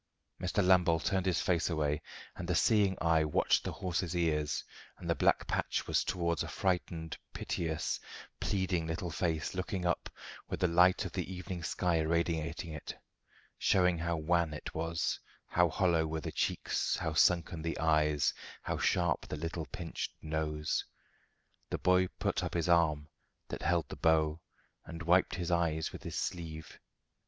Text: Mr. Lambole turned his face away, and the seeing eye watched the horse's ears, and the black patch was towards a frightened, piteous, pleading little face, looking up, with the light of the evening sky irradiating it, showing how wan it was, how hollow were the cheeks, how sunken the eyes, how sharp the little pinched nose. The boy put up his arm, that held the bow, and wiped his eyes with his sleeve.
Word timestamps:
Mr. 0.41 0.65
Lambole 0.65 0.99
turned 0.99 1.27
his 1.27 1.41
face 1.41 1.69
away, 1.69 2.01
and 2.35 2.47
the 2.47 2.55
seeing 2.55 2.97
eye 2.99 3.23
watched 3.23 3.63
the 3.63 3.71
horse's 3.71 4.15
ears, 4.15 4.63
and 4.97 5.07
the 5.07 5.13
black 5.13 5.45
patch 5.45 5.85
was 5.85 6.03
towards 6.03 6.41
a 6.41 6.47
frightened, 6.47 7.15
piteous, 7.33 7.99
pleading 8.39 8.87
little 8.87 9.11
face, 9.11 9.53
looking 9.53 9.85
up, 9.85 10.09
with 10.49 10.59
the 10.59 10.67
light 10.67 11.05
of 11.05 11.11
the 11.11 11.31
evening 11.31 11.61
sky 11.61 11.97
irradiating 11.97 12.73
it, 12.73 12.95
showing 13.59 13.99
how 13.99 14.17
wan 14.17 14.55
it 14.55 14.73
was, 14.73 15.19
how 15.45 15.69
hollow 15.69 16.07
were 16.07 16.19
the 16.19 16.31
cheeks, 16.31 16.95
how 16.95 17.13
sunken 17.13 17.61
the 17.61 17.77
eyes, 17.77 18.33
how 18.63 18.79
sharp 18.79 19.27
the 19.27 19.37
little 19.37 19.67
pinched 19.67 20.13
nose. 20.19 20.83
The 21.69 21.77
boy 21.77 22.07
put 22.17 22.43
up 22.43 22.55
his 22.55 22.67
arm, 22.67 23.07
that 23.49 23.61
held 23.61 23.87
the 23.87 23.97
bow, 23.97 24.41
and 24.83 25.03
wiped 25.03 25.35
his 25.35 25.51
eyes 25.51 25.91
with 25.91 26.01
his 26.01 26.15
sleeve. 26.15 26.79